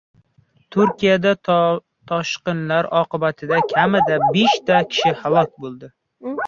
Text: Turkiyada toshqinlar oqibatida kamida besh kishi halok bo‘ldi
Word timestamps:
Turkiyada 0.75 1.33
toshqinlar 1.49 2.91
oqibatida 3.03 3.63
kamida 3.75 4.21
besh 4.35 4.59
kishi 4.73 5.15
halok 5.23 5.55
bo‘ldi 5.65 5.97